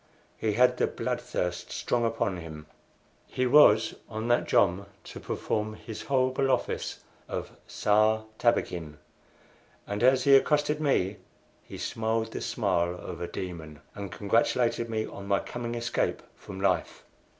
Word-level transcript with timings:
He 0.35 0.53
had 0.53 0.77
the 0.77 0.87
blood 0.87 1.21
thirst 1.21 1.71
strong 1.71 2.03
upon 2.05 2.37
him. 2.37 2.65
He 3.27 3.45
was 3.45 3.93
on 4.09 4.29
that 4.29 4.47
jom 4.47 4.87
to 5.03 5.19
perform 5.19 5.75
his 5.75 6.01
horrible 6.01 6.49
office 6.49 7.03
of 7.29 7.51
Sar 7.67 8.23
Tabakin, 8.39 8.97
and 9.85 10.01
as 10.01 10.23
he 10.23 10.35
accosted 10.35 10.81
me 10.81 11.17
he 11.61 11.77
smiled 11.77 12.31
the 12.31 12.41
smile 12.41 12.95
of 12.95 13.21
a 13.21 13.27
demon, 13.27 13.79
and 13.93 14.11
congratulated 14.11 14.89
me 14.89 15.05
on 15.05 15.27
my 15.27 15.37
coming 15.39 15.75
escape 15.75 16.23
from 16.35 16.59
life. 16.59 17.03